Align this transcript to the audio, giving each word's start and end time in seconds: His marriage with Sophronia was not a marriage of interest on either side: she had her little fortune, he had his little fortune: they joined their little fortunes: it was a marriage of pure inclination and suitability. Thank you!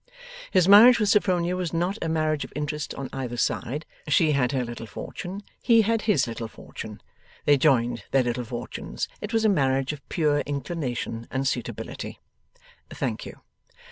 His 0.49 0.67
marriage 0.67 0.97
with 0.99 1.09
Sophronia 1.09 1.55
was 1.55 1.73
not 1.73 1.99
a 2.01 2.09
marriage 2.09 2.43
of 2.43 2.51
interest 2.55 2.95
on 2.95 3.07
either 3.13 3.37
side: 3.37 3.85
she 4.07 4.31
had 4.31 4.51
her 4.51 4.65
little 4.65 4.87
fortune, 4.87 5.43
he 5.61 5.83
had 5.83 6.01
his 6.09 6.25
little 6.25 6.47
fortune: 6.47 7.03
they 7.45 7.55
joined 7.55 8.03
their 8.09 8.23
little 8.23 8.43
fortunes: 8.45 9.07
it 9.21 9.31
was 9.31 9.45
a 9.45 9.47
marriage 9.47 9.93
of 9.93 10.01
pure 10.09 10.39
inclination 10.47 11.27
and 11.29 11.47
suitability. 11.47 12.19
Thank 12.91 13.27
you! 13.27 13.41